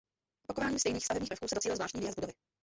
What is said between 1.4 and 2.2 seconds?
se docílil zvláštní výraz